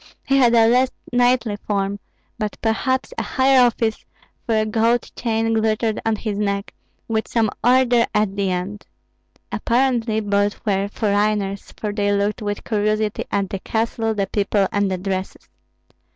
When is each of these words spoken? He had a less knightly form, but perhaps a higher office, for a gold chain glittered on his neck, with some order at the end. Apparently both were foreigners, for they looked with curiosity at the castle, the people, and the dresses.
He 0.25 0.37
had 0.37 0.55
a 0.55 0.67
less 0.67 0.89
knightly 1.13 1.57
form, 1.57 1.99
but 2.39 2.57
perhaps 2.59 3.13
a 3.19 3.21
higher 3.21 3.61
office, 3.61 4.03
for 4.47 4.55
a 4.57 4.65
gold 4.65 5.11
chain 5.15 5.53
glittered 5.53 6.01
on 6.03 6.15
his 6.15 6.39
neck, 6.39 6.73
with 7.07 7.27
some 7.27 7.51
order 7.63 8.07
at 8.15 8.35
the 8.35 8.49
end. 8.49 8.87
Apparently 9.51 10.19
both 10.19 10.65
were 10.65 10.87
foreigners, 10.87 11.71
for 11.77 11.93
they 11.93 12.11
looked 12.11 12.41
with 12.41 12.63
curiosity 12.63 13.25
at 13.31 13.51
the 13.51 13.59
castle, 13.59 14.15
the 14.15 14.25
people, 14.25 14.67
and 14.71 14.89
the 14.89 14.97
dresses. 14.97 15.47